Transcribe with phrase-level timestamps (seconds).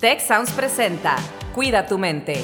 [0.00, 1.16] Tech Sounds presenta
[1.56, 2.34] Cuida tu mente.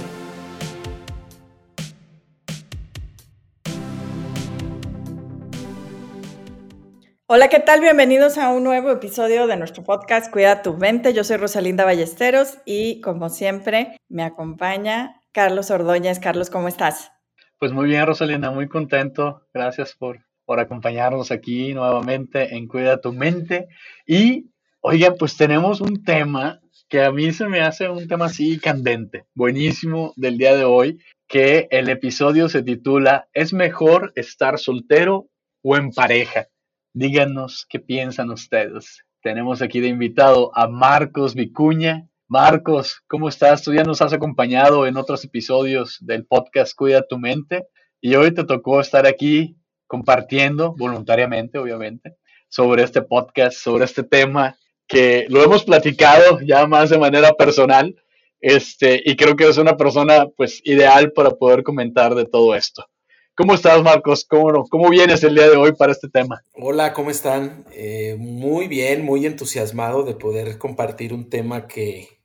[7.26, 7.80] Hola, ¿qué tal?
[7.80, 11.14] Bienvenidos a un nuevo episodio de nuestro podcast Cuida tu mente.
[11.14, 16.18] Yo soy Rosalinda Ballesteros y como siempre me acompaña Carlos Ordóñez.
[16.18, 17.12] Carlos, ¿cómo estás?
[17.60, 19.46] Pues muy bien, Rosalinda, muy contento.
[19.54, 23.68] Gracias por, por acompañarnos aquí nuevamente en Cuida tu mente.
[24.08, 24.50] Y,
[24.80, 26.60] oigan, pues tenemos un tema
[26.94, 31.00] que a mí se me hace un tema así candente, buenísimo del día de hoy,
[31.26, 35.28] que el episodio se titula ¿Es mejor estar soltero
[35.64, 36.46] o en pareja?
[36.92, 39.04] Díganos qué piensan ustedes.
[39.24, 42.08] Tenemos aquí de invitado a Marcos Vicuña.
[42.28, 43.64] Marcos, ¿cómo estás?
[43.64, 47.66] Tú ya nos has acompañado en otros episodios del podcast Cuida tu mente
[48.00, 49.56] y hoy te tocó estar aquí
[49.88, 52.18] compartiendo voluntariamente, obviamente,
[52.48, 54.56] sobre este podcast, sobre este tema
[54.86, 57.94] que lo hemos platicado ya más de manera personal,
[58.40, 62.84] este, y creo que es una persona pues ideal para poder comentar de todo esto.
[63.36, 64.24] ¿Cómo estás, Marcos?
[64.28, 66.44] ¿Cómo, ¿Cómo vienes el día de hoy para este tema?
[66.52, 67.64] Hola, ¿cómo están?
[67.72, 72.20] Eh, muy bien, muy entusiasmado de poder compartir un tema que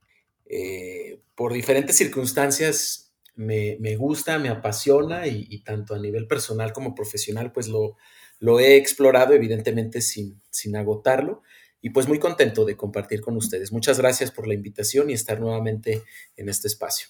[0.45, 6.73] eh, por diferentes circunstancias me, me, gusta, me apasiona y, y, tanto a nivel personal
[6.73, 7.95] como profesional, pues lo,
[8.39, 11.41] lo he explorado, evidentemente sin, sin agotarlo
[11.81, 13.71] y pues muy contento de compartir con ustedes.
[13.71, 16.03] Muchas gracias por la invitación y estar nuevamente
[16.35, 17.07] en este espacio.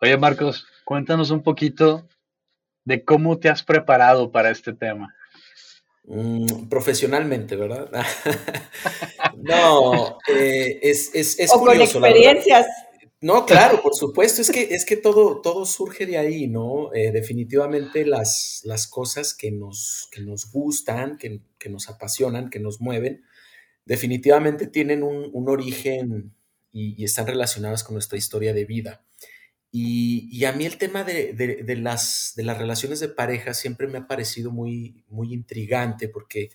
[0.00, 2.08] Oye, Marcos, cuéntanos un poquito
[2.84, 5.14] de cómo te has preparado para este tema.
[6.06, 7.88] Mm, profesionalmente, ¿verdad?
[9.38, 12.66] no, eh, es, es, es o curioso, con experiencias.
[13.22, 16.92] No, claro, por supuesto, es que, es que todo, todo surge de ahí, ¿no?
[16.92, 22.60] Eh, definitivamente las, las cosas que nos, que nos gustan, que, que nos apasionan, que
[22.60, 23.24] nos mueven,
[23.84, 26.34] definitivamente tienen un, un origen
[26.72, 29.04] y, están relacionadas con nuestra historia de vida.
[29.70, 33.86] Y, y a mí el tema de, de, las, de las relaciones de pareja siempre
[33.88, 36.50] me ha parecido muy, muy intrigante porque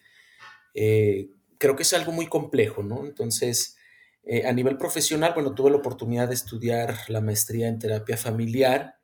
[0.73, 3.05] eh, creo que es algo muy complejo, ¿no?
[3.05, 3.75] Entonces,
[4.23, 8.99] eh, a nivel profesional, bueno, tuve la oportunidad de estudiar la maestría en terapia familiar,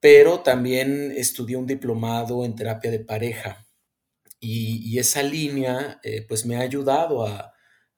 [0.00, 3.68] pero también estudié un diplomado en terapia de pareja.
[4.40, 7.51] Y, y esa línea, eh, pues me ha ayudado a,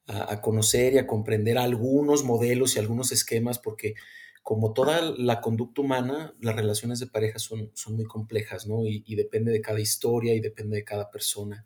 [0.07, 3.95] a, conocer y a comprender algunos modelos y algunos esquemas, porque
[4.43, 8.85] como toda la conducta humana, las relaciones de pareja son, son muy complejas, ¿no?
[8.85, 11.65] Y, y, depende de cada historia y depende de cada persona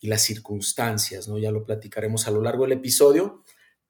[0.00, 1.38] y las circunstancias, ¿no?
[1.38, 3.42] Ya lo platicaremos a lo largo del episodio,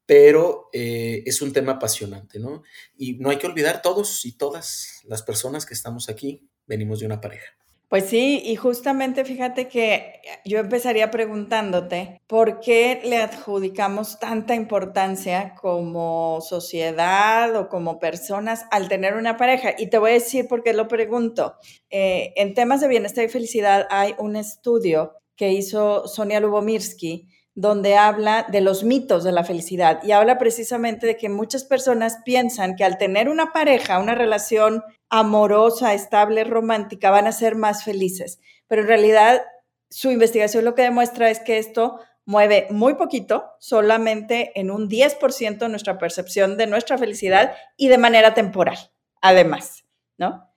[0.06, 2.62] pero eh, es un tema apasionante, ¿no?
[2.97, 7.06] Y no hay que olvidar todos y todas las personas que estamos aquí, venimos de
[7.06, 7.58] una pareja.
[7.88, 15.54] Pues sí, y justamente fíjate que yo empezaría preguntándote, ¿por qué le adjudicamos tanta importancia
[15.54, 19.71] como sociedad o como personas al tener una pareja?
[19.78, 21.54] Y te voy a decir por qué lo pregunto.
[21.88, 27.26] Eh, en temas de bienestar y felicidad hay un estudio que hizo Sonia Lubomirsky
[27.60, 32.19] donde habla de los mitos de la felicidad y habla precisamente de que muchas personas
[32.24, 37.82] piensan que al tener una pareja, una relación amorosa, estable, romántica, van a ser más
[37.82, 38.38] felices.
[38.69, 39.42] Pero en realidad
[39.91, 45.69] su investigación lo que demuestra es que esto mueve muy poquito, solamente en un 10%
[45.69, 48.78] nuestra percepción de nuestra felicidad y de manera temporal,
[49.20, 49.84] además,
[50.16, 50.48] ¿no?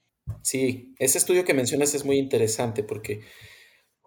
[0.44, 3.22] Sí, ese estudio que mencionas es muy interesante porque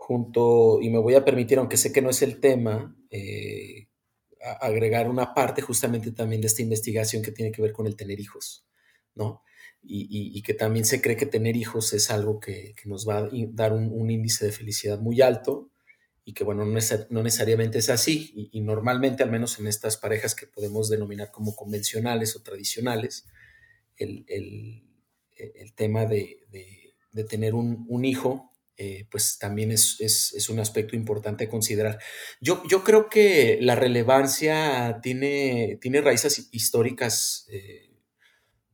[0.07, 3.89] junto, y me voy a permitir, aunque sé que no es el tema, eh,
[4.61, 8.21] agregar una parte justamente también de esta investigación que tiene que ver con el tener
[8.21, 8.67] hijos,
[9.15, 9.43] ¿no?
[9.83, 13.09] Y, y, y que también se cree que tener hijos es algo que, que nos
[13.09, 15.71] va a dar un, un, índice de felicidad muy alto
[16.23, 18.31] y que, bueno, no, es, no necesariamente es así.
[18.35, 23.27] Y, y, normalmente, al menos en estas parejas que podemos denominar como convencionales o tradicionales,
[23.97, 24.85] el, el,
[25.37, 30.49] el tema de, de, de tener un, un hijo eh, pues también es, es, es,
[30.49, 31.99] un aspecto importante a considerar.
[32.41, 37.91] Yo, yo creo que la relevancia tiene, tiene raíces históricas eh,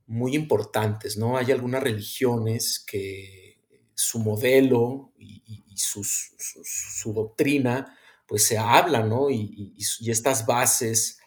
[0.07, 1.37] muy importantes, ¿no?
[1.37, 3.59] Hay algunas religiones que
[3.95, 9.31] su modelo y, su, su, doctrina, pues se habla, ¿no?
[9.31, 11.21] Y, y estas bases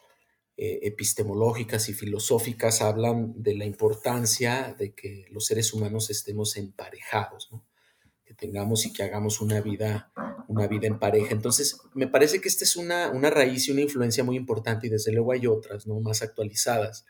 [0.56, 7.48] eh, epistemológicas y filosóficas hablan de la importancia de que los seres humanos estemos emparejados,
[7.50, 7.66] ¿no?
[8.34, 10.12] Tengamos y que hagamos una vida,
[10.48, 11.32] una vida en pareja.
[11.32, 14.90] Entonces, me parece que esta es una, una raíz y una influencia muy importante y
[14.90, 16.00] desde luego hay otras, ¿no?
[16.00, 17.04] Más actualizadas,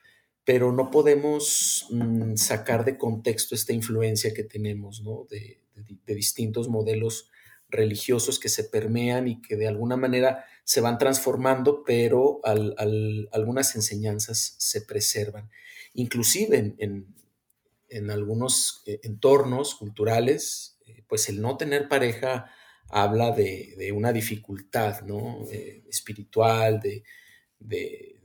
[0.45, 5.27] pero no podemos mmm, sacar de contexto esta influencia que tenemos, ¿no?
[5.31, 7.31] De, de, de, distintos modelos
[7.69, 14.57] religiosos que se permean y que de alguna manera se van transformando, pero algunas enseñanzas
[14.59, 15.51] se preservan.
[15.93, 20.74] Inclusive en, algunos eh, entornos culturales,
[21.07, 22.51] pues el no tener pareja
[22.89, 25.45] habla de, una dificultad ¿no?
[25.51, 27.03] Eh, espiritual, de,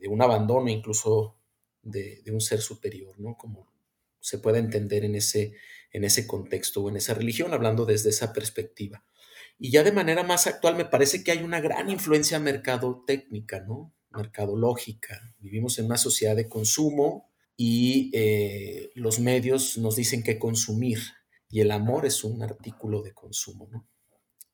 [0.08, 1.38] un abandono incluso
[1.82, 3.36] de, un ser superior, ¿no?
[3.38, 3.72] como
[4.20, 5.54] se puede entender en ese,
[5.92, 9.04] en ese contexto o en esa religión, hablando desde esa perspectiva.
[9.58, 13.94] Y ya de manera más actual me parece que hay una gran influencia mercadotécnica, ¿no?
[14.12, 15.36] Mercadológica.
[15.40, 21.00] Vivimos en una sociedad de consumo y eh, los medios nos dicen que consumir
[21.50, 23.88] y el amor es un artículo de consumo, ¿no?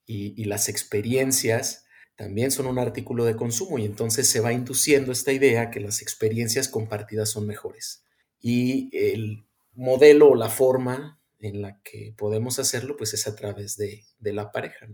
[0.07, 5.31] Y, las experiencias también son un artículo de consumo y entonces se va induciendo esta
[5.31, 8.05] idea que las experiencias compartidas son mejores.
[8.39, 13.77] Y el modelo o la forma en la que podemos hacerlo, pues es a través
[13.77, 14.87] de, la pareja.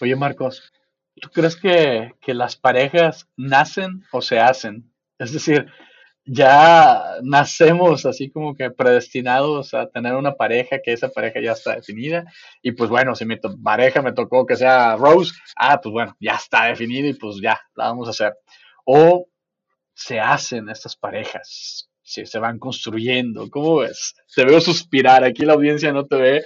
[0.00, 0.72] Oye, Marcos,
[1.20, 4.92] ¿tú crees que, las parejas nacen o se hacen?
[5.18, 5.66] Es decir,
[6.24, 11.76] ya nacemos así como que predestinados a tener una pareja, que esa pareja ya está
[11.76, 12.24] definida.
[12.62, 16.34] Y pues bueno, si mi pareja me tocó que sea Rose, ah, pues bueno, ya
[16.34, 18.34] está definido y pues ya, la vamos a hacer.
[18.84, 19.28] O
[19.94, 21.88] se hacen estas parejas
[22.26, 23.48] se van construyendo.
[23.50, 24.14] ¿Cómo ves?
[24.34, 26.44] Te veo suspirar, aquí la audiencia no te ve.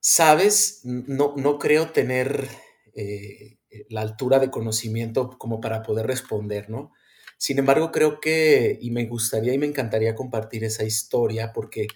[0.00, 2.48] Sabes, no, no creo tener
[2.94, 3.58] eh,
[3.90, 6.92] la altura de conocimiento como para poder responder, ¿no?
[7.38, 11.86] Sin embargo, creo que, y me gustaría y me encantaría compartir esa historia porque,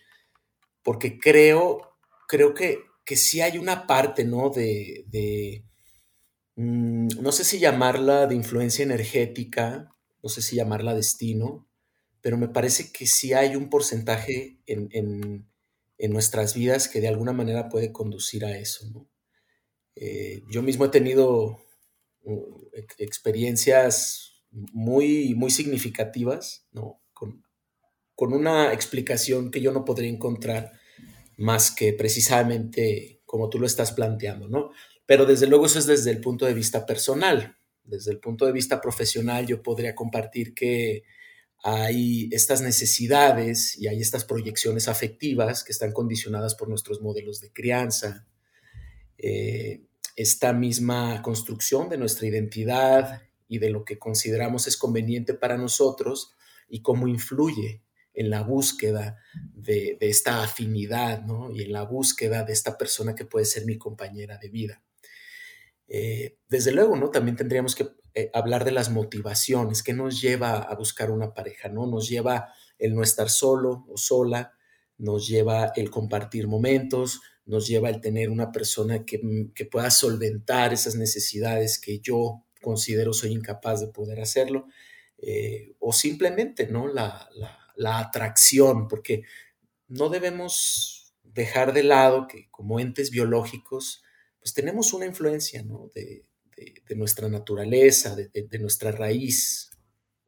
[0.83, 1.97] porque creo,
[2.29, 4.51] creo que, que sí hay una parte, ¿no?
[4.51, 5.65] De, de
[6.57, 11.67] mm, no sé si llamarla de influencia energética, no sé si llamarla destino,
[12.21, 15.47] pero me parece que sí hay un porcentaje en,
[16.11, 18.89] nuestras vidas que de alguna manera puede conducir a eso.
[18.91, 19.07] ¿no?
[19.97, 21.59] Eh, yo mismo he tenido
[22.23, 27.01] uh, experiencias muy, muy significativas, ¿no?
[27.13, 27.45] Con,
[28.15, 30.73] con, una explicación que yo no podría encontrar
[31.37, 34.71] más que precisamente como tú lo estás planteando, ¿no?
[35.07, 37.57] Pero desde luego eso es desde el punto de vista personal.
[37.85, 41.05] Desde el punto de vista profesional yo podría compartir que
[41.63, 47.53] hay estas necesidades y hay estas proyecciones afectivas que están condicionadas por nuestros modelos de
[47.53, 48.27] crianza,
[49.19, 49.83] eh,
[50.17, 56.37] esta misma construcción de nuestra identidad y de lo que consideramos es conveniente para nosotros
[56.69, 57.83] y cómo influye
[58.15, 59.19] en la búsqueda
[59.53, 64.39] de, esta afinidad y en la búsqueda de esta persona que puede ser mi compañera
[64.39, 64.85] de vida.
[65.89, 67.11] Eh, desde luego, ¿no?
[67.11, 71.69] También tendríamos que eh, hablar de las motivaciones, que nos lleva a buscar una pareja,
[71.69, 71.89] ¿no?
[71.89, 74.53] Nos lleva el no estar solo o sola,
[74.97, 80.73] nos lleva el compartir momentos, nos lleva el tener una persona que, mm, pueda solventar
[80.73, 84.67] esas necesidades que yo considero soy incapaz de poder hacerlo,
[85.19, 86.89] eh, o simplemente, ¿no?
[86.89, 87.29] La,
[87.83, 89.23] atracción, porque
[89.89, 94.03] no debemos dejar de lado que como entes biológicos,
[94.39, 95.91] pues tenemos una influencia, ¿no?
[95.95, 96.27] De,
[96.87, 99.71] de, nuestra naturaleza, de, nuestra raíz,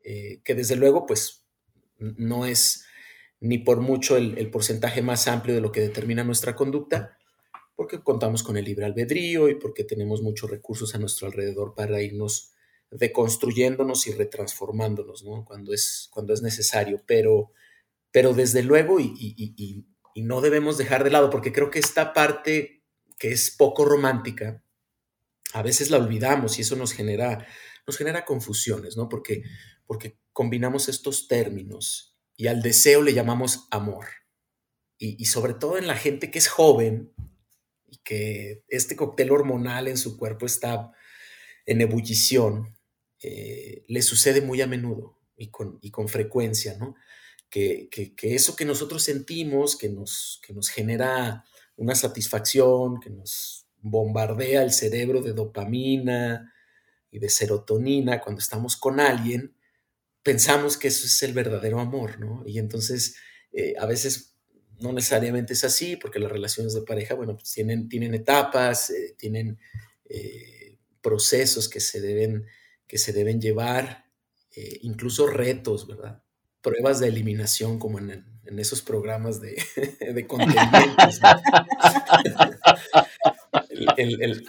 [0.02, 1.44] eh, que desde luego pues
[1.98, 2.84] no es
[3.42, 7.18] ni por mucho el, porcentaje más amplio de lo que determina nuestra conducta,
[7.74, 12.02] porque contamos con el libre albedrío y porque tenemos muchos recursos a nuestro alrededor para
[12.02, 12.52] irnos
[12.90, 15.44] deconstruyéndonos y retransformándonos, ¿no?
[15.44, 17.52] Cuando es, cuando es necesario, pero,
[18.10, 22.82] pero desde luego y, y no debemos dejar de lado, porque creo que esta parte
[23.18, 24.64] que es poco romántica,
[25.52, 27.46] a veces la olvidamos y eso nos genera,
[27.86, 29.08] nos genera confusiones, ¿no?
[29.08, 29.44] Porque,
[29.86, 34.06] porque combinamos estos términos y al deseo le llamamos amor.
[34.98, 37.12] Y, sobre todo en la gente que es joven
[37.92, 40.92] y que este cóctel hormonal en su cuerpo está
[41.66, 42.74] en ebullición,
[43.22, 46.94] eh, le sucede muy a menudo y con, y con frecuencia, ¿no?
[47.50, 51.44] Que, que, eso que nosotros sentimos, que nos, que nos genera
[51.76, 56.50] una satisfacción, que nos bombardea el cerebro de dopamina
[57.10, 59.54] y de serotonina cuando estamos con alguien,
[60.22, 62.42] pensamos que eso es el verdadero amor, ¿no?
[62.46, 63.16] Y entonces
[63.52, 64.31] eh, a veces
[64.82, 69.14] no necesariamente es así, porque las relaciones de pareja, bueno, pues tienen, tienen etapas, eh,
[69.16, 69.58] tienen
[70.08, 72.46] eh, procesos que se deben,
[72.86, 74.04] que se deben llevar,
[74.82, 76.22] incluso retos, ¿verdad?
[76.60, 78.26] Pruebas de eliminación como en,
[78.58, 79.56] esos programas de,
[80.12, 80.26] de
[83.96, 84.44] el,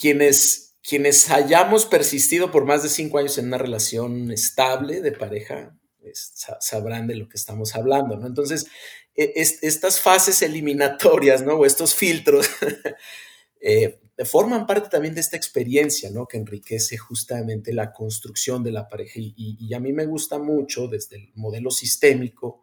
[0.00, 5.76] quienes, quienes hayamos persistido por más de cinco años en una relación estable de pareja,
[6.14, 8.26] sabrán de lo que estamos hablando, ¿no?
[8.26, 8.66] Entonces,
[9.14, 11.54] e, estas fases eliminatorias, ¿no?
[11.54, 12.48] O estos filtros,
[13.60, 16.26] eh, forman parte también de esta experiencia, ¿no?
[16.26, 19.14] Que enriquece justamente la construcción de la pareja.
[19.16, 22.62] Y, a mí me gusta mucho desde el modelo sistémico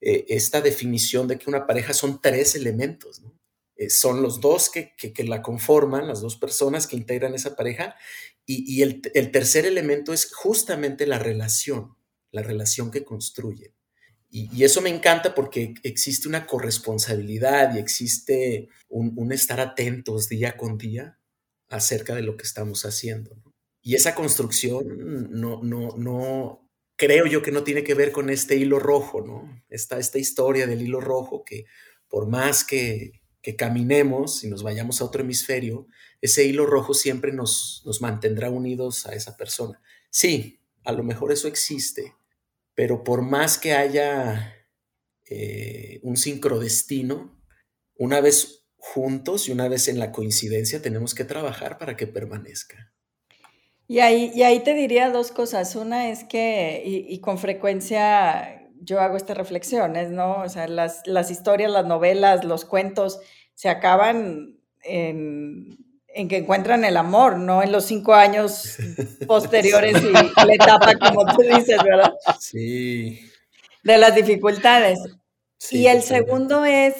[0.00, 3.22] eh, esta definición de que una pareja son tres elementos.
[3.76, 4.92] Eh, son los dos que,
[5.24, 7.96] la conforman, las dos personas que integran esa pareja,
[8.44, 11.96] y, el, tercer elemento es justamente la relación,
[12.32, 13.72] la relación que construyen.
[14.30, 20.78] Y, eso me encanta porque existe una corresponsabilidad y existe un, estar atentos día con
[20.78, 21.18] día
[21.68, 23.36] acerca de lo que estamos haciendo.
[23.82, 28.56] Y esa construcción no, no, no, creo yo que no tiene que ver con este
[28.56, 29.62] hilo rojo, ¿no?
[29.68, 31.66] Esta, esta historia del hilo rojo que
[32.08, 35.88] por más que, que caminemos y nos vayamos a otro hemisferio,
[36.20, 39.82] ese hilo rojo siempre nos, nos mantendrá unidos a esa persona.
[40.10, 42.14] Sí, a lo mejor eso existe,
[42.74, 44.54] pero por más que haya
[45.28, 47.40] eh, un sincrodestino,
[47.96, 52.92] una vez juntos y una vez en la coincidencia tenemos que trabajar para que permanezca.
[53.86, 55.76] Y ahí, y ahí te diría dos cosas.
[55.76, 60.40] Una es que, y, con frecuencia yo hago estas reflexiones, ¿no?
[60.42, 63.20] O sea, las, las historias, las novelas, los cuentos
[63.54, 65.78] se acaban en
[66.14, 68.76] en que encuentran el amor, no en los cinco años
[69.26, 72.14] posteriores y la etapa, como tú dices, ¿verdad?
[72.38, 73.20] Sí.
[73.82, 74.98] De las dificultades.
[75.70, 76.94] y el segundo es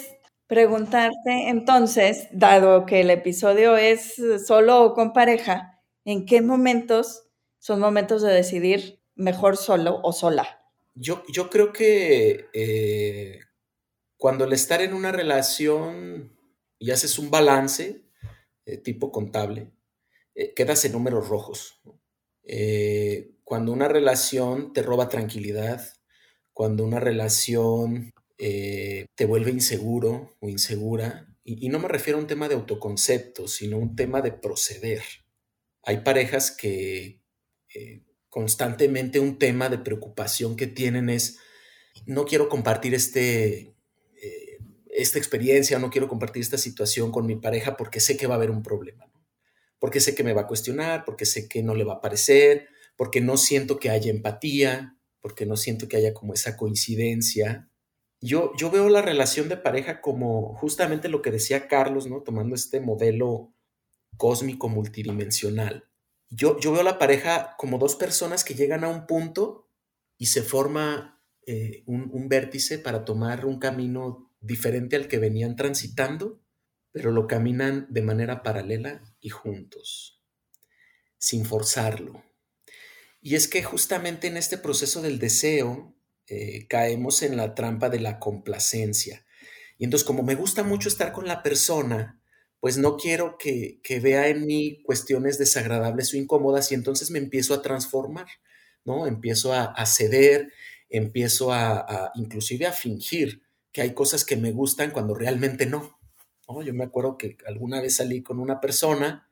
[0.47, 7.23] preguntarte, entonces, dado que el episodio es solo o con pareja, ¿en qué momentos
[7.59, 10.61] son momentos de decidir mejor solo o sola?
[10.95, 13.39] Yo, yo creo que eh,
[14.17, 16.37] cuando el estar en una relación
[16.77, 18.03] y haces un balance,
[18.65, 19.71] eh, tipo contable,
[20.35, 21.81] eh, quedas en números rojos.
[22.43, 25.85] Eh, cuando una relación te roba tranquilidad,
[26.53, 32.49] cuando una relación te vuelve inseguro o insegura, y, no me refiero a un tema
[32.49, 35.01] de autoconcepto, sino un tema de proceder.
[35.81, 37.21] Hay parejas que
[38.27, 41.39] constantemente un tema de preocupación que tienen es,
[42.05, 43.72] no quiero compartir este,
[44.95, 48.37] esta experiencia, no quiero compartir esta situación con mi pareja porque sé que va a
[48.37, 49.09] haber un problema,
[49.79, 52.67] porque sé que me va a cuestionar, porque sé que no le va a parecer,
[52.95, 57.69] porque no siento que haya empatía, porque no siento que haya como esa coincidencia.
[58.21, 62.21] Yo, yo veo la relación de pareja como justamente lo que decía Carlos, ¿no?
[62.21, 63.53] Tomando este modelo
[64.17, 65.89] cósmico multidimensional.
[66.29, 69.69] Yo, yo veo la pareja como dos personas que llegan a un punto
[70.17, 75.55] y se forma eh, un, un vértice para tomar un camino diferente al que venían
[75.55, 76.43] transitando,
[76.91, 80.21] pero lo caminan de manera paralela y juntos,
[81.17, 82.23] sin forzarlo.
[83.21, 85.95] Y es que justamente en este proceso del deseo
[86.27, 89.25] eh, caemos en la trampa de la complacencia.
[89.77, 92.21] Y entonces como me gusta mucho estar con la persona,
[92.59, 97.53] pues no quiero que, vea en mí cuestiones desagradables o incómodas y entonces me empiezo
[97.53, 98.27] a transformar,
[98.83, 99.07] ¿no?
[99.07, 100.51] Empiezo a, ceder,
[100.89, 103.42] empiezo a inclusive a fingir
[103.73, 105.99] que hay cosas que me gustan cuando realmente no.
[106.63, 109.27] Yo me acuerdo que alguna vez salí con una persona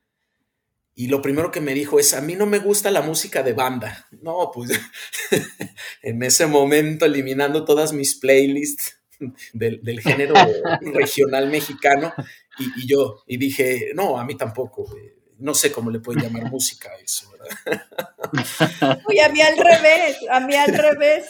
[0.95, 3.53] y lo primero que me dijo es, a mí no me gusta la música de
[3.53, 4.07] banda.
[4.21, 4.71] No, pues
[6.01, 8.98] en ese momento eliminando todas mis playlists
[9.53, 10.33] del, género
[10.93, 12.12] regional mexicano
[12.57, 14.91] y, yo, y dije, no, a mí tampoco.
[15.38, 19.00] No sé cómo le pueden llamar música a eso, ¿verdad?
[19.07, 21.25] Uy, a mí al revés, a mí al revés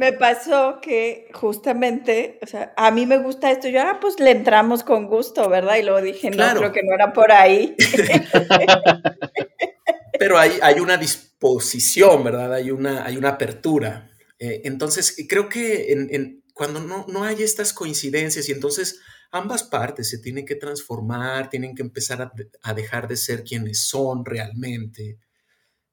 [0.00, 4.30] me pasó que justamente, o sea, a mí me gusta esto, yo, ah, pues le
[4.30, 5.76] entramos con gusto, ¿verdad?
[5.76, 7.76] Y luego dije, no, creo que no era por ahí.
[10.18, 12.54] Pero hay, hay una disposición, ¿verdad?
[12.54, 14.10] Hay una, hay una apertura.
[14.38, 20.08] Eh, entonces, creo que en, cuando no, no, hay estas coincidencias y entonces ambas partes
[20.08, 25.18] se tienen que transformar, tienen que empezar a, dejar de ser quienes son realmente,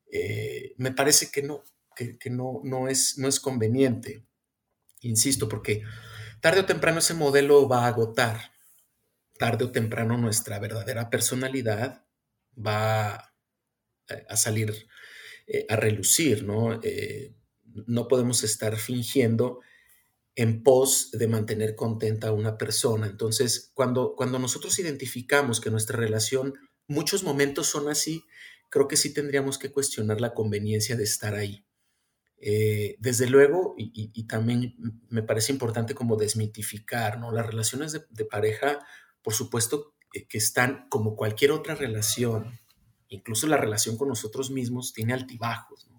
[0.09, 1.65] eh, me parece que no,
[1.97, 4.25] que, no, no, es, no es conveniente.
[5.01, 5.83] Insisto, porque
[6.41, 8.51] tarde o temprano ese modelo va a agotar.
[9.37, 12.05] Tarde o temprano nuestra verdadera personalidad
[12.55, 13.33] va
[14.29, 14.87] a salir
[15.47, 16.79] eh, a relucir, ¿no?
[16.83, 17.35] Eh,
[17.85, 19.59] no podemos estar fingiendo
[20.35, 23.07] en pos de mantener contenta a una persona.
[23.07, 26.53] Entonces, cuando, cuando nosotros identificamos que nuestra relación,
[26.87, 28.23] muchos momentos son así,
[28.69, 31.66] creo que sí tendríamos que cuestionar la conveniencia de estar ahí.
[32.39, 34.75] Eh, desde luego, y, también
[35.09, 37.31] me parece importante como desmitificar, ¿no?
[37.31, 38.79] Las relaciones de, pareja,
[39.23, 42.59] por supuesto, eh, que están como cualquier otra relación,
[43.07, 45.89] incluso la relación con nosotros mismos, tiene altibajos,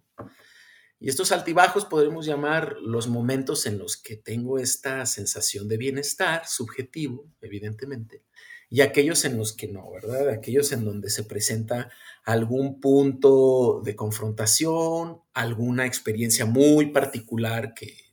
[1.00, 6.46] Y estos altibajos podremos llamar los momentos en los que tengo esta sensación de bienestar
[6.46, 8.24] subjetivo, evidentemente,
[8.70, 10.28] y aquellos en los que no, ¿verdad?
[10.28, 11.90] Aquellos en donde se presenta
[12.22, 18.06] algún punto de confrontación, alguna experiencia muy particular que,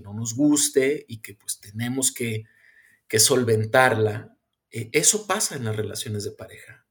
[0.00, 2.44] no nos guste y que pues tenemos que,
[3.18, 4.36] solventarla.
[4.70, 6.86] Eh, eso pasa en las relaciones de pareja.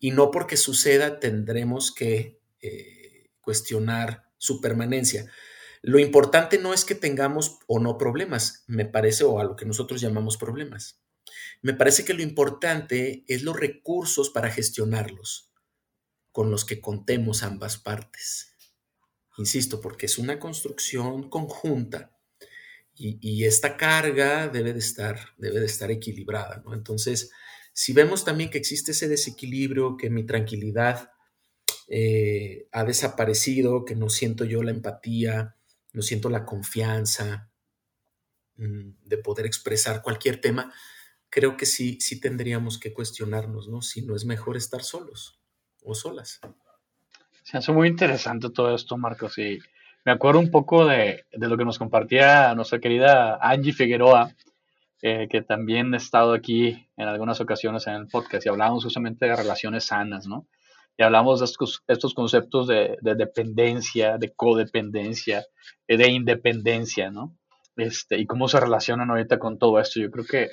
[0.00, 5.30] Y no porque suceda tendremos que eh, cuestionar su permanencia.
[5.82, 9.64] Lo importante no es que tengamos o no problemas, me parece, o a lo que
[9.66, 11.00] nosotros llamamos problemas.
[11.62, 15.52] Me parece que lo importante es los recursos para gestionarlos,
[16.32, 18.54] con los que contemos ambas partes.
[19.38, 22.18] Insisto, porque es una construcción conjunta
[23.00, 26.62] y, esta carga debe de estar, debe de estar equilibrada.
[26.64, 26.74] ¿no?
[26.74, 27.30] Entonces,
[27.72, 31.12] si vemos también que existe ese desequilibrio, que mi tranquilidad
[31.86, 35.56] eh, ha desaparecido, que no siento yo la empatía,
[35.92, 37.52] no siento la confianza
[38.56, 40.74] mm, de poder expresar cualquier tema,
[41.30, 43.82] creo que sí, sí tendríamos que cuestionarnos, ¿no?
[43.82, 45.40] Si no es mejor estar solos
[45.84, 46.40] o solas.
[47.42, 49.58] Se hace muy interesante todo esto, Marcos, y
[50.04, 54.34] me acuerdo un poco de, lo que nos compartía nuestra querida Angie Figueroa,
[55.02, 59.26] eh, que también ha estado aquí en algunas ocasiones en el podcast y hablamos justamente
[59.26, 60.46] de relaciones sanas, ¿no?
[60.96, 65.46] Y hablamos de estos, estos conceptos de, de, dependencia, de codependencia,
[65.86, 67.36] eh, de independencia, ¿no?
[67.76, 70.00] Este, y cómo se relacionan ahorita con todo esto.
[70.00, 70.50] Yo creo que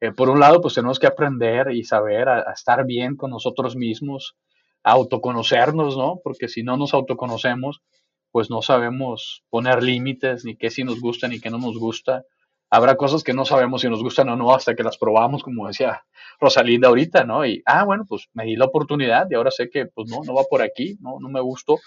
[0.00, 3.76] eh, por un lado, pues tenemos que aprender y saber a, estar bien con nosotros
[3.76, 4.36] mismos,
[4.82, 6.20] a autoconocernos, ¿no?
[6.22, 7.82] Porque si no nos autoconocemos,
[8.30, 12.24] pues no sabemos poner límites, ni qué sí nos gusta, ni qué no nos gusta.
[12.68, 15.68] Habrá cosas que no sabemos si nos gustan o no hasta que las probamos, como
[15.68, 16.02] decía
[16.38, 17.46] Rosalinda ahorita, ¿no?
[17.46, 20.34] Y, ah, bueno, pues me di la oportunidad y ahora sé que, pues no, no
[20.34, 21.78] va por aquí, no, no me gustó.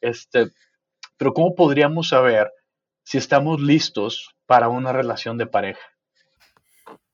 [0.00, 0.50] Este,
[1.16, 2.52] pero ¿cómo podríamos saber
[3.02, 5.80] si estamos listos para una relación de pareja?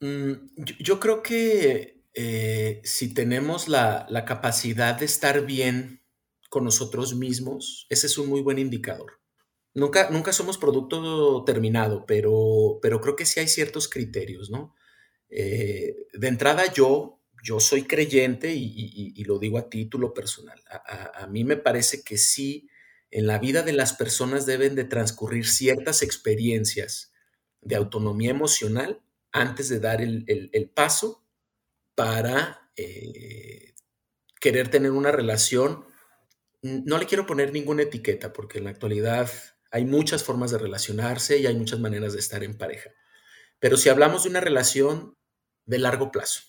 [0.00, 0.32] Mm,
[0.80, 6.02] yo, creo que eh, si tenemos la, capacidad de estar bien
[6.50, 9.20] con nosotros mismos, ese es un muy buen indicador.
[9.74, 14.74] Nunca, nunca somos producto terminado, pero, pero creo que sí hay ciertos criterios, ¿no?
[15.28, 20.62] Eh, de entrada yo, yo soy creyente y, lo digo a título personal.
[20.70, 22.68] A, a, mí me parece que sí,
[23.10, 27.12] en la vida de las personas deben de transcurrir ciertas experiencias
[27.60, 29.02] de autonomía emocional
[29.34, 31.26] antes de dar el, paso
[31.96, 33.74] para eh,
[34.40, 35.84] querer tener una relación.
[36.62, 39.28] No le quiero poner ninguna etiqueta porque en la actualidad
[39.72, 42.90] hay muchas formas de relacionarse y hay muchas maneras de estar en pareja.
[43.58, 45.18] Pero si hablamos de una relación
[45.66, 46.42] de largo plazo,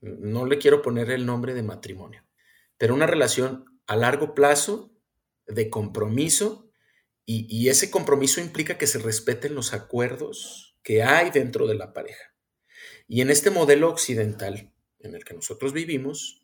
[0.00, 2.24] no le quiero poner el nombre de matrimonio,
[2.76, 4.94] pero una relación a largo plazo
[5.48, 6.70] de compromiso
[7.26, 11.92] y, y ese compromiso implica que se respeten los acuerdos, que hay dentro de la
[11.92, 12.34] pareja.
[13.06, 16.42] Y en este modelo occidental en el que nosotros vivimos,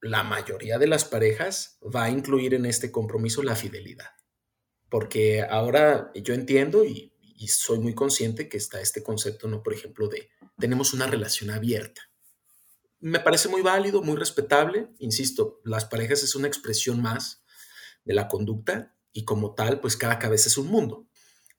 [0.00, 4.10] la mayoría de las parejas va a incluir en este compromiso la fidelidad.
[4.88, 7.12] Porque ahora yo entiendo y,
[7.48, 9.62] soy muy consciente que está este concepto, ¿no?
[9.62, 12.02] Por ejemplo, de tenemos una relación abierta.
[12.98, 14.88] Me parece muy válido, muy respetable.
[14.98, 17.42] Insisto, las parejas es una expresión más
[18.04, 21.09] de la conducta y como tal, pues cada cabeza es un mundo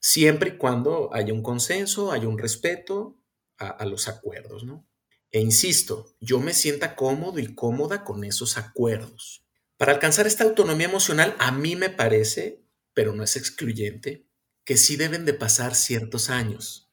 [0.02, 3.18] siempre y cuando haya un consenso, haya un respeto
[3.58, 4.88] a, los acuerdos, ¿no?
[5.30, 9.46] E insisto, yo me sienta cómodo y cómoda con esos acuerdos.
[9.78, 14.26] Para alcanzar esta autonomía emocional, a mí me parece, pero no es excluyente,
[14.66, 16.92] que sí deben de pasar ciertos años.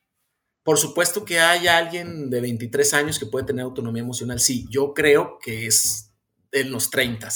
[0.63, 4.93] Por supuesto que hay alguien de 23 años que puede tener autonomía emocional, sí, yo
[4.93, 6.13] creo que es
[6.53, 7.31] en los 30.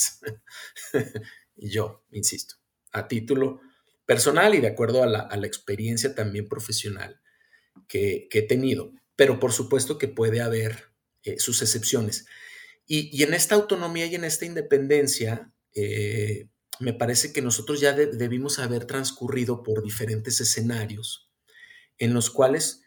[1.57, 2.57] y yo, insisto,
[2.93, 3.63] a título
[4.07, 7.21] personal y de acuerdo a la, experiencia también profesional
[7.89, 8.93] que, he tenido.
[9.17, 10.93] Pero por supuesto que puede haber
[11.25, 12.27] eh, sus excepciones.
[12.87, 16.49] Y, en esta autonomía y en esta independencia, eh,
[16.81, 21.31] me parece que nosotros ya debimos haber transcurrido por diferentes escenarios
[21.99, 22.83] en los cuales,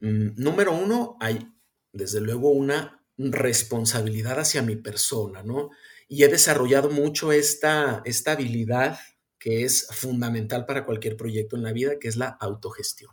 [0.00, 1.48] mm, número uno, hay
[1.92, 5.70] desde luego una responsabilidad hacia mi persona, ¿no?
[6.08, 8.98] Y he desarrollado mucho esta, esta habilidad
[9.38, 13.12] que es fundamental para cualquier proyecto en la vida, que es la autogestión.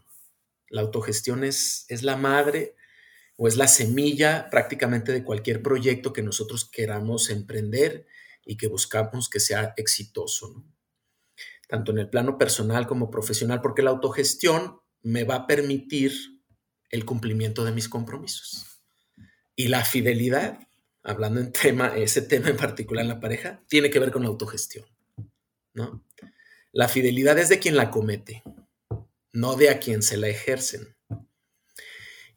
[0.69, 2.75] La autogestión es, es la madre
[3.37, 8.07] o es la semilla prácticamente de cualquier proyecto que nosotros queramos emprender
[8.45, 10.63] y que buscamos que sea exitoso,
[11.67, 16.11] tanto en el plano personal como profesional, porque la autogestión me va a permitir
[16.89, 18.81] el cumplimiento de mis compromisos.
[19.55, 20.59] Y la fidelidad,
[21.03, 24.29] hablando en tema, ese tema en particular en la pareja, tiene que ver con la
[24.29, 24.85] autogestión.
[25.73, 26.05] ¿No?
[26.71, 28.43] La fidelidad es de quien la comete,
[29.33, 30.95] no de a quien se la ejercen.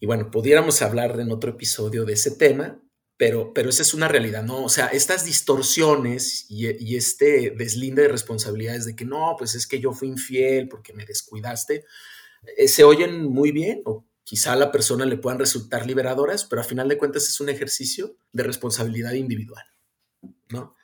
[0.00, 2.80] Y bueno, pudiéramos hablar en otro episodio de ese tema,
[3.16, 4.64] pero, pero esa es una realidad, ¿no?
[4.64, 9.78] O sea, estas distorsiones y, este deslinde de responsabilidades de que no, pues es que
[9.78, 11.84] yo fui infiel porque me descuidaste,
[12.56, 16.60] eh, se oyen muy bien o quizá a la persona le puedan resultar liberadoras, pero
[16.60, 19.64] a final de cuentas es un ejercicio de responsabilidad individual,
[20.48, 20.74] ¿no?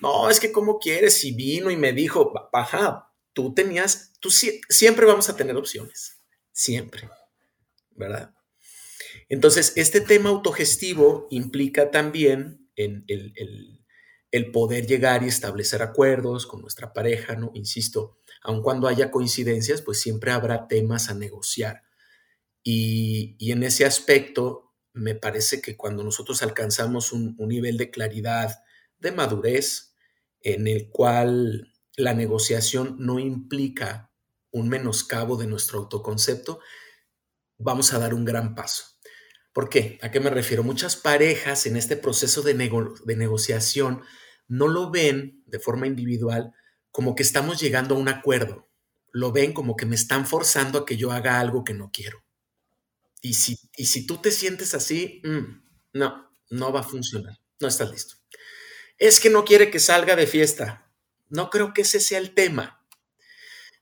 [0.00, 5.06] No, es que como quieres, si vino y me dijo, ajá, tú tenías, tú siempre
[5.06, 6.20] vamos a tener opciones,
[6.52, 7.08] siempre,
[7.90, 8.34] ¿verdad?
[9.28, 16.92] Entonces, este tema autogestivo implica también en el, poder llegar y establecer acuerdos con nuestra
[16.92, 17.50] pareja, ¿no?
[17.54, 21.82] Insisto, aun cuando haya coincidencias, pues siempre habrá temas a negociar.
[22.62, 28.56] Y, en ese aspecto, me parece que cuando nosotros alcanzamos un, un nivel de claridad,
[28.98, 29.87] de madurez,
[30.54, 34.12] en el cual la negociación no implica
[34.50, 36.60] un menoscabo de nuestro autoconcepto,
[37.58, 38.84] vamos a dar un gran paso.
[39.52, 39.98] ¿Por qué?
[40.02, 40.62] ¿A qué me refiero?
[40.62, 44.02] Muchas parejas en este proceso de, de negociación
[44.46, 46.52] no lo ven de forma individual
[46.90, 48.68] como que estamos llegando a un acuerdo.
[49.12, 52.24] Lo ven como que me están forzando a que yo haga algo que no quiero.
[53.20, 55.62] Y si, y si tú te sientes así, mm,
[55.94, 57.38] no, no va a funcionar.
[57.60, 58.17] No estás listo.
[58.98, 60.90] Es que no quiere que salga de fiesta.
[61.28, 62.84] No creo que ese sea el tema.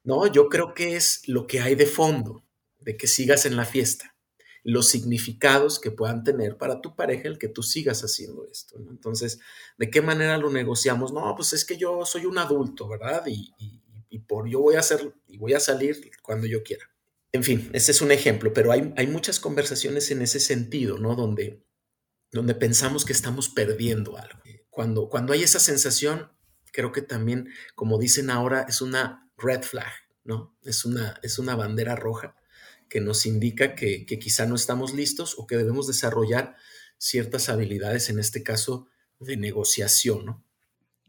[0.05, 2.45] No, yo creo que es lo que hay de fondo,
[2.81, 4.17] de que sigas en la fiesta
[4.69, 8.77] los significados que puedan tener para tu pareja el que tú sigas haciendo esto.
[8.91, 9.39] Entonces,
[9.79, 11.13] ¿de qué manera lo negociamos?
[11.13, 13.23] No, pues es que yo soy un adulto, ¿verdad?
[13.29, 13.55] Y,
[14.27, 16.91] por yo voy a hacer y voy a salir cuando yo quiera.
[17.31, 21.15] En fin, ese es un ejemplo, pero hay, hay muchas conversaciones en ese sentido, ¿no?
[21.15, 21.63] Donde,
[22.33, 24.41] donde pensamos que estamos perdiendo algo.
[24.77, 26.31] Cuando, cuando hay esa sensación,
[26.71, 29.91] creo que también, como dicen ahora, es una red flag,
[30.23, 30.55] ¿no?
[30.65, 32.37] Es una, es una bandera roja
[32.91, 36.57] que nos indica que, quizá no estamos listos o que debemos desarrollar
[36.99, 38.87] ciertas habilidades, en este caso
[39.19, 40.45] de negociación, ¿no?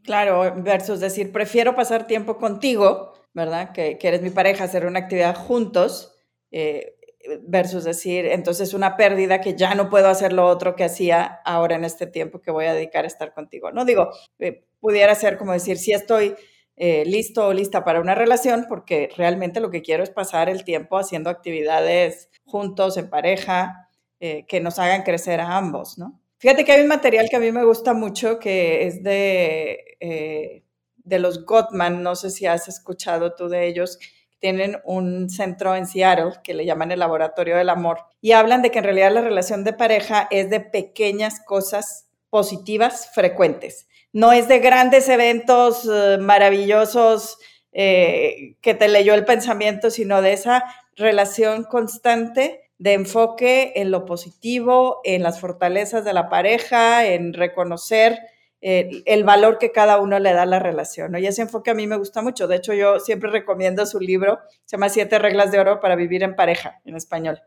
[0.02, 3.72] Claro, versus decir, prefiero pasar tiempo contigo, ¿verdad?
[3.72, 6.14] Que, eres mi pareja, hacer una actividad juntos,
[6.52, 6.97] eh,
[7.42, 11.76] versus decir, entonces una pérdida que ya no puedo hacer lo otro que hacía ahora
[11.76, 13.70] en este tiempo que voy a dedicar a estar contigo.
[13.72, 16.34] No digo, eh, pudiera ser como decir, si estoy
[16.76, 20.64] eh, listo o lista para una relación, porque realmente lo que quiero es pasar el
[20.64, 23.88] tiempo haciendo actividades juntos, en pareja,
[24.20, 26.20] eh, que nos hagan crecer a ambos, ¿no?
[26.38, 30.62] Fíjate que hay un material que a mí me gusta mucho, que es de,
[30.96, 33.98] de los Gottman, no sé si has escuchado tú de ellos,
[34.40, 38.70] tienen un centro en Seattle que le llaman el Laboratorio del Amor y hablan de
[38.70, 43.88] que en realidad la relación de pareja es de pequeñas cosas positivas frecuentes.
[44.12, 47.38] No es de grandes eventos eh, maravillosos
[47.72, 50.64] eh, que te leyó el pensamiento, sino de esa
[50.96, 58.18] relación constante de enfoque en lo positivo, en las fortalezas de la pareja, en reconocer
[58.60, 61.16] eh, el valor que cada uno le da a la relación.
[61.16, 62.48] Y ese enfoque a mí me gusta mucho.
[62.48, 66.22] De hecho, yo siempre recomiendo su libro, se llama Siete Reglas de Oro para Vivir
[66.22, 67.40] en Pareja, en español.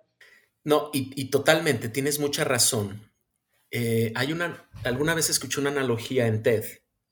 [0.64, 3.12] No, y totalmente, tienes mucha razón.
[3.72, 6.66] Eh, hay una, alguna vez escuché una analogía en TED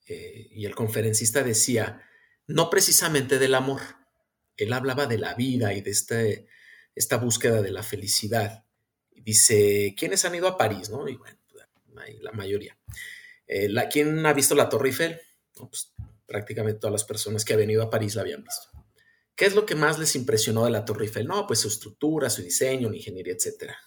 [0.07, 2.03] eh, y el conferencista decía,
[2.47, 3.79] no precisamente del amor,
[4.57, 6.47] él hablaba de la vida y de este,
[6.95, 8.65] esta búsqueda de la felicidad.
[9.15, 10.89] Dice, ¿quiénes han ido a París?
[10.89, 11.07] ¿no?
[11.07, 11.38] Y bueno,
[12.21, 12.77] la mayoría.
[13.49, 15.19] Eh, la, ¿Quién ha visto la Torre Eiffel?
[15.53, 15.93] Pues,
[16.27, 18.69] prácticamente todas las personas que han venido a París la habían visto.
[19.35, 21.25] ¿Qué es lo que más les impresionó de la Torre Eiffel?
[21.25, 23.77] No, pues su estructura, su diseño, la ingeniería, etcétera.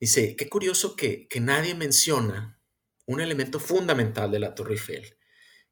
[0.00, 2.60] Dice, qué curioso que, nadie menciona
[3.06, 5.18] un elemento fundamental de la Torre Eiffel,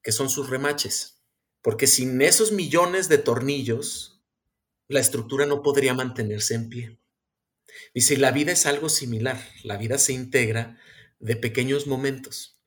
[0.03, 1.23] que son sus remaches,
[1.63, 4.23] porque sin esos millones de tornillos,
[4.89, 7.01] la estructura no podría mantenerse en pie.
[7.95, 10.79] Dice, la vida es algo similar, la vida se integra
[11.19, 12.60] de pequeños momentos,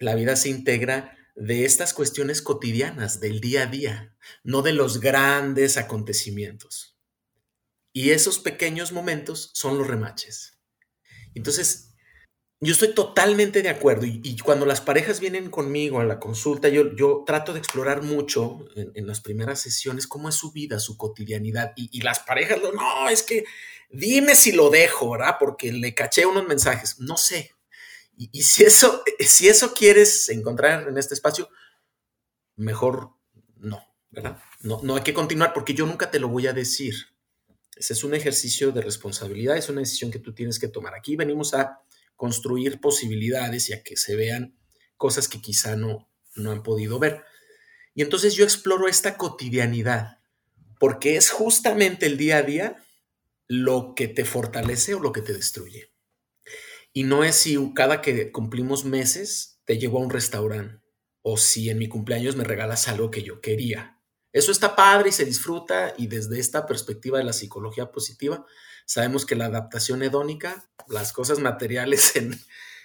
[0.00, 4.98] la vida se integra de estas cuestiones cotidianas, del día a día, no de los
[4.98, 6.98] grandes acontecimientos.
[7.92, 10.58] Y esos pequeños momentos son los remaches.
[11.34, 11.94] Entonces,
[12.60, 17.24] yo estoy totalmente de acuerdo y, cuando las parejas vienen conmigo a la consulta, yo,
[17.24, 22.00] trato de explorar mucho en, las primeras sesiones cómo es su vida, su cotidianidad y,
[22.02, 23.44] las parejas, no, es que
[23.90, 25.36] dime si lo dejo, ¿verdad?
[25.38, 27.54] Porque le caché unos mensajes, no sé.
[28.16, 31.48] Y, si, eso, si eso quieres encontrar en este espacio,
[32.56, 33.12] mejor
[33.56, 34.38] no, ¿verdad?
[34.60, 36.94] No, no hay que continuar porque yo nunca te lo voy a decir.
[37.76, 40.94] Ese es un ejercicio de responsabilidad, es una decisión que tú tienes que tomar.
[40.94, 41.80] Aquí venimos a
[42.14, 44.54] construir posibilidades y a que se vean
[44.98, 47.24] cosas que quizá no, no han podido ver.
[47.94, 50.18] Y entonces yo exploro esta cotidianidad,
[50.78, 52.84] porque es justamente el día a día
[53.46, 55.90] lo que te fortalece o lo que te destruye.
[56.92, 60.80] Y no es si cada que cumplimos meses te llevo a un restaurante
[61.22, 63.98] o si en mi cumpleaños me regalas algo que yo quería.
[64.32, 68.46] Eso está padre y se disfruta y desde esta perspectiva de la psicología positiva
[68.86, 72.38] sabemos que la adaptación hedónica, las cosas materiales en,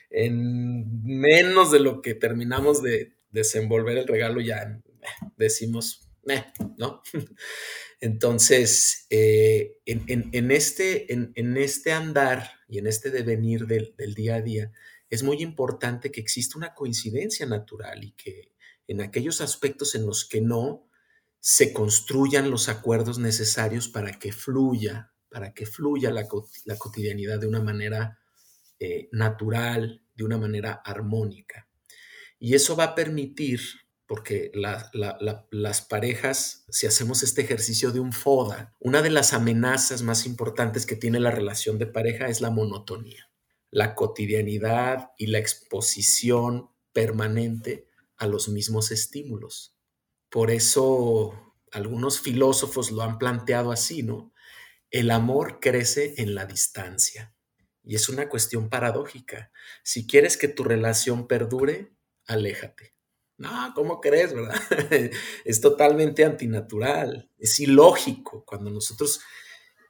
[0.10, 4.82] en menos de lo que terminamos de desenvolver el regalo ya
[5.36, 6.46] decimos, eh,
[6.78, 7.02] ¿no?
[8.06, 14.42] Entonces, eh, en, este, en, este andar y en este devenir del, del día a
[14.42, 14.72] día,
[15.10, 18.54] es muy importante que exista una coincidencia natural y que
[18.88, 20.88] en aquellos aspectos en los que no,
[21.40, 27.62] se construyan los acuerdos necesarios para que fluya, para que fluya la, cotidianidad de una
[27.64, 28.20] manera
[28.80, 31.68] eh, natural, de una manera armónica.
[32.38, 33.62] Y eso va a permitir,
[34.08, 40.26] porque las parejas, si hacemos este ejercicio de un FODA, una de las amenazas más
[40.26, 43.32] importantes que tiene la relación de pareja es la monotonía,
[43.72, 47.88] la cotidianidad y la exposición permanente
[48.18, 49.76] a los mismos estímulos.
[50.30, 54.34] Por eso algunos filósofos lo han planteado así, ¿no?
[54.92, 57.36] El amor crece en la distancia.
[57.84, 59.52] Y es una cuestión paradójica.
[59.84, 61.92] Si quieres que tu relación perdure,
[62.28, 62.95] aléjate.
[63.38, 64.56] No, ¿cómo crees, verdad?
[65.46, 69.20] es totalmente antinatural, es ilógico cuando nosotros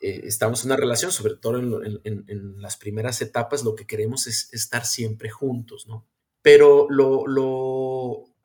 [0.02, 4.50] eh, estamos en una relación, sobre todo en, las primeras etapas, lo que queremos es
[4.52, 6.08] estar siempre juntos, ¿no?
[6.42, 7.26] Pero lo,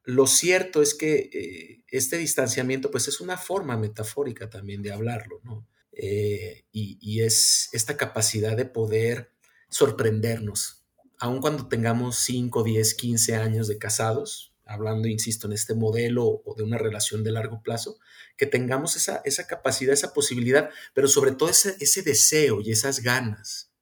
[0.05, 5.41] lo cierto es que eh, este distanciamiento, pues es una forma metafórica también de hablarlo,
[5.45, 5.67] ¿no?
[5.93, 9.33] Eh, y, es esta capacidad de poder
[9.69, 10.85] sorprendernos,
[11.19, 16.54] aun cuando tengamos 5, 10, 15 años de casados, hablando, insisto, en este modelo o
[16.56, 17.98] de una relación de largo plazo,
[18.37, 23.00] que tengamos esa, esa capacidad, esa posibilidad, pero sobre todo ese, ese deseo y esas
[23.00, 23.72] ganas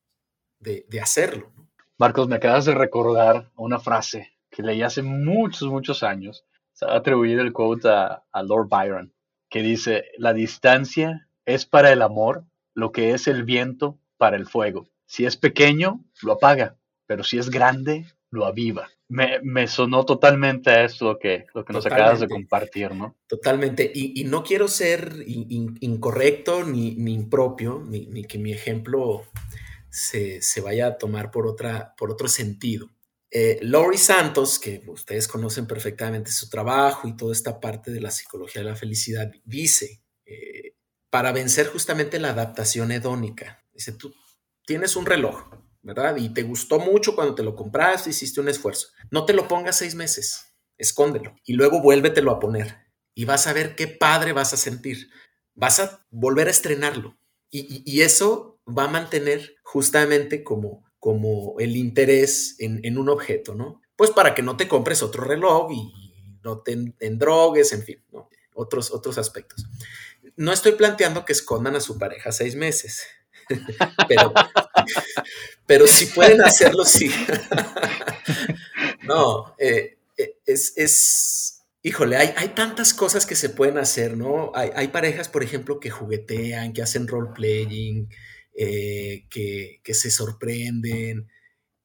[0.59, 1.53] de, de hacerlo.
[1.99, 6.45] Marcos, me acabas de recordar una frase que leí hace muchos, muchos años.
[6.73, 9.13] Se ha atribuido el quote a, Lord Byron,
[9.51, 14.47] que dice, la distancia es para el amor lo que es el viento para el
[14.47, 14.89] fuego.
[15.07, 18.89] Si es pequeño, lo apaga, pero si es grande, lo aviva.
[19.11, 23.17] Me, sonó totalmente a esto lo que, lo que nos acabas de compartir, ¿no?
[23.27, 23.91] Totalmente.
[23.95, 29.25] Y, no quiero ser incorrecto ni, ni impropio, ni, ni, que mi ejemplo
[29.89, 32.91] se, se, vaya a tomar por, otra, por otro sentido.
[33.31, 38.11] Eh, Laurie Santos, que ustedes conocen perfectamente su trabajo y toda esta parte de la
[38.11, 40.75] psicología de la felicidad, dice, eh,
[41.11, 44.15] para vencer justamente la adaptación hedónica, dice, tú
[44.67, 45.45] tienes un reloj,
[45.89, 46.17] ¿verdad?
[46.17, 48.89] Y te gustó mucho cuando te lo compraste, hiciste un esfuerzo.
[49.11, 52.77] No te lo pongas seis meses, escóndelo y luego vuélvetelo a poner
[53.15, 55.11] y vas a ver qué padre vas a sentir.
[55.55, 57.19] Vas a volver a estrenarlo
[57.51, 63.81] y eso va a mantener justamente como como el interés en, un objeto, ¿no?
[63.97, 65.93] Pues para que no te compres otro reloj y
[66.43, 66.77] no te
[67.13, 68.05] drogues, en fin,
[68.55, 69.67] otros, otros aspectos.
[70.37, 73.07] No estoy planteando que escondan a su pareja seis meses,
[74.09, 74.33] pero,
[75.67, 77.11] pero si pueden hacerlo, sí.
[79.03, 84.53] no, eh, eh, es, es, híjole, hay, hay, tantas cosas que se pueden hacer, ¿no?
[84.55, 88.09] Hay, hay parejas, por ejemplo, que juguetean, que hacen role-playing,
[88.61, 91.29] eh, que, se sorprenden.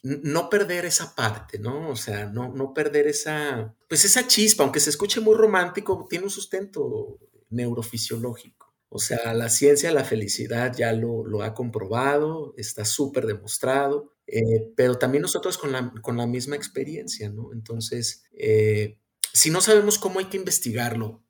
[0.01, 1.89] No perder esa parte, ¿no?
[1.89, 6.25] O sea, no, no perder esa, pues esa chispa, aunque se escuche muy romántico, tiene
[6.25, 7.19] un sustento
[7.51, 8.62] neurofisiológico.
[8.95, 14.71] O sea, la ciencia de la felicidad ya lo, ha comprobado, está súper demostrado, eh,
[14.75, 17.53] pero también nosotros con la, con la, misma experiencia, ¿no?
[17.53, 18.99] Entonces, eh,
[19.33, 21.23] si no sabemos cómo hay que investigarlo,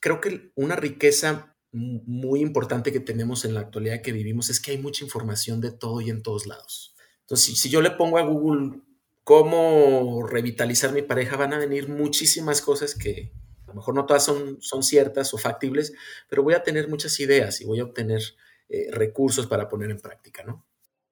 [0.00, 4.72] creo que una riqueza muy importante que tenemos en la actualidad que vivimos es que
[4.72, 6.96] hay mucha información de todo y en todos lados.
[7.20, 8.80] Entonces, si, yo le pongo a Google
[9.22, 13.45] cómo revitalizar mi pareja, van a venir muchísimas cosas que lo
[13.76, 15.92] mejor no todas son, son ciertas o factibles,
[16.28, 18.20] pero voy a tener muchas ideas y voy a obtener
[18.68, 20.64] eh, recursos para poner en práctica, ¿no?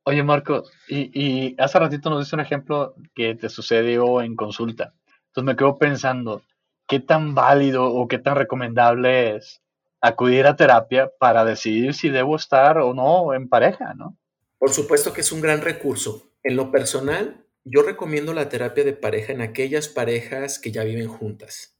[0.04, 4.94] Oye, Marco, y, y hace ratito nos diste un ejemplo que te sucedió en consulta.
[5.28, 6.42] Entonces me quedo pensando,
[6.86, 9.62] ¿qué tan válido o qué tan recomendable es
[10.04, 14.18] acudir a terapia para decidir si debo estar o no en pareja, ¿no?
[14.58, 16.30] Por supuesto que es un gran recurso.
[16.42, 21.08] En lo personal, yo recomiendo la terapia de pareja en aquellas parejas que ya viven
[21.08, 21.73] juntas.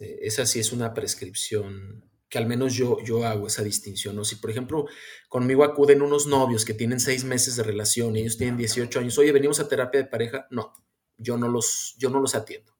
[0.00, 4.16] Eh, esa sí es una prescripción que al menos yo, yo hago esa distinción.
[4.16, 4.24] ¿no?
[4.24, 4.86] Si, por ejemplo,
[5.28, 9.18] conmigo acuden unos novios que tienen seis meses de relación y ellos tienen 18 años,
[9.18, 10.72] oye, venimos a terapia de pareja, no,
[11.18, 12.72] yo no los, yo no los atiendo,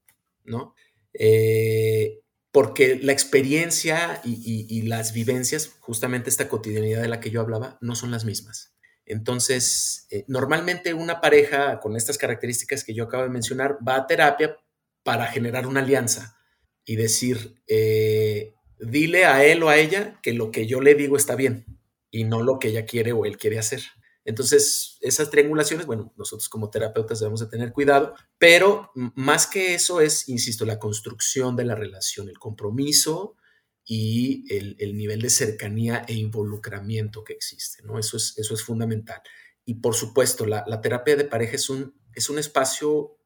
[0.44, 0.74] ¿no?
[1.12, 2.20] Eh,
[2.52, 7.94] porque la experiencia y, las vivencias, justamente esta cotidianidad de la que yo hablaba, no
[7.94, 8.74] son las mismas.
[9.04, 14.06] Entonces, eh, normalmente una pareja con estas características que yo acabo de mencionar va a
[14.06, 14.56] terapia
[15.02, 16.39] para generar una alianza
[16.84, 21.16] y decir, eh, dile a él o a ella que lo que yo le digo
[21.16, 21.64] está bien
[22.10, 23.82] y no lo que ella quiere o él quiere hacer.
[24.24, 30.00] Entonces, esas triangulaciones, bueno, nosotros como terapeutas debemos de tener cuidado, pero más que eso
[30.00, 33.36] es, insisto, la construcción de la relación, el compromiso
[33.84, 37.98] y el, nivel de cercanía e involucramiento que existe, ¿no?
[37.98, 39.20] Eso es, eso es fundamental.
[39.64, 43.16] Y por supuesto, la, terapia de pareja es un, es un espacio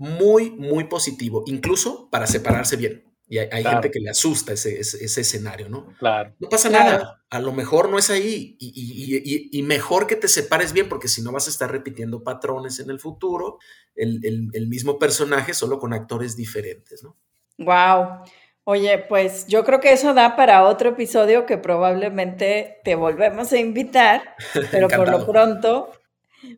[0.00, 3.04] muy, muy positivo, incluso para separarse bien.
[3.28, 5.94] Y hay, gente que le asusta ese, ese, escenario, ¿no?
[6.00, 6.34] Claro.
[6.40, 7.22] No pasa nada.
[7.30, 8.56] A lo mejor no es ahí.
[8.58, 12.80] Y, y, mejor que te separes bien, porque si no vas a estar repitiendo patrones
[12.80, 13.58] en el futuro,
[13.94, 14.20] el,
[14.52, 17.16] el, mismo personaje, solo con actores diferentes, ¿no?
[17.58, 18.24] Wow.
[18.64, 23.58] Oye, pues yo creo que eso da para otro episodio que probablemente te volvemos a
[23.58, 24.34] invitar,
[24.72, 25.92] pero por lo pronto,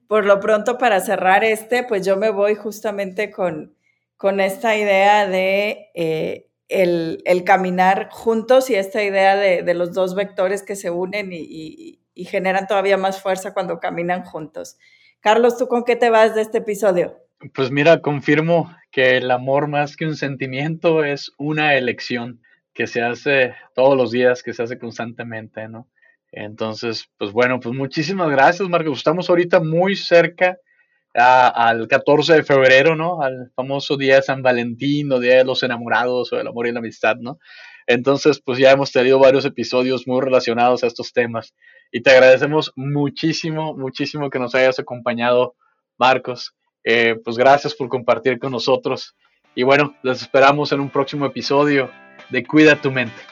[0.06, 3.74] por lo pronto para cerrar este, pues yo me voy justamente con,
[4.16, 10.62] con esta idea de eh, el, caminar juntos y esta idea de, los dos vectores
[10.62, 14.78] que se unen y, generan todavía más fuerza cuando caminan juntos.
[15.20, 17.18] Carlos, ¿tú con qué te vas de este episodio?
[17.52, 22.40] Pues mira, confirmo que el amor más que un sentimiento es una elección
[22.74, 25.88] que se hace todos los días, que se hace constantemente, ¿no?
[26.32, 28.98] Entonces, pues bueno, pues muchísimas gracias, Marcos.
[28.98, 30.56] Estamos ahorita muy cerca
[31.14, 33.20] al 14 de febrero, ¿no?
[33.20, 36.72] Al famoso día de San Valentín o Día de los Enamorados o del Amor y
[36.72, 37.38] la Amistad, ¿no?
[37.86, 41.54] Entonces, pues ya hemos tenido varios episodios muy relacionados a estos temas
[41.90, 45.54] y te agradecemos muchísimo, muchísimo que nos hayas acompañado,
[45.98, 46.54] Marcos.
[46.84, 49.14] Eh, pues gracias por compartir con nosotros
[49.54, 51.90] y bueno, les esperamos en un próximo episodio
[52.30, 53.31] de Cuida tu mente.